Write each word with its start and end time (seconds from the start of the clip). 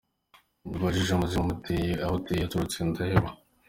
Nibajije 0.67 1.11
umuzimu 1.13 1.41
umuteye 1.45 1.91
aho 2.05 2.13
ateye 2.19 2.41
aturutse 2.43 2.77
ndaheba. 2.89 3.29